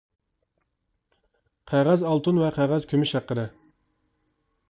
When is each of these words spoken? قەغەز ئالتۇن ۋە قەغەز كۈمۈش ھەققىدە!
قەغەز 1.73 2.05
ئالتۇن 2.11 2.41
ۋە 2.45 2.49
قەغەز 2.57 2.87
كۈمۈش 2.93 3.13
ھەققىدە! 3.17 3.43